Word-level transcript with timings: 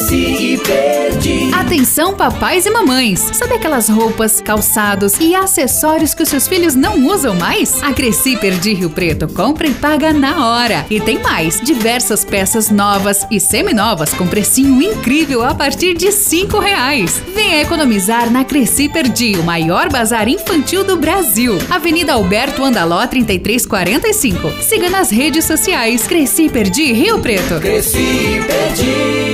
doce 0.00 0.16
e 0.16 0.56
verde. 0.56 1.50
Atenção, 1.54 2.14
papais 2.14 2.64
e 2.64 2.70
mamães! 2.70 3.20
Sabe 3.34 3.54
aquelas 3.54 3.88
roupas, 3.88 4.40
calçados 4.40 5.18
e 5.20 5.34
acessórios 5.34 6.14
que 6.14 6.22
os 6.22 6.28
seus 6.28 6.48
filhos 6.48 6.74
não 6.74 7.06
usam 7.06 7.34
mais? 7.34 7.82
A 7.82 7.92
Cresci 7.92 8.36
Perdi 8.36 8.72
Rio 8.72 8.88
Preto 8.88 9.28
compra 9.28 9.66
e 9.66 9.74
paga 9.74 10.12
na 10.12 10.46
hora. 10.46 10.86
E 10.88 11.00
tem 11.00 11.18
mais: 11.18 11.60
diversas 11.60 12.24
peças 12.24 12.70
novas 12.70 13.26
e 13.30 13.38
seminovas 13.38 14.14
com 14.14 14.26
precinho 14.26 14.80
incrível 14.80 15.44
a 15.44 15.54
partir 15.54 15.94
de 15.94 16.10
cinco 16.10 16.58
reais. 16.58 17.22
Venha 17.34 17.60
economizar 17.60 18.30
na 18.30 18.44
Cresci 18.44 18.88
Perdi, 18.88 19.36
o 19.36 19.42
maior 19.42 19.90
bazar 19.90 20.28
infantil 20.28 20.82
do 20.82 20.96
Brasil. 20.96 21.58
Avenida 21.68 22.14
Alberto 22.14 22.64
Andaló 22.64 23.06
3345. 23.06 24.62
Siga 24.62 24.88
nas 24.88 25.10
redes 25.10 25.44
sociais 25.44 26.06
Cresci 26.06 26.48
Perdi 26.48 26.92
Rio 26.92 27.18
Preto. 27.18 27.60
Cresci 27.60 27.98
e 27.98 28.42
perdi. 28.46 29.29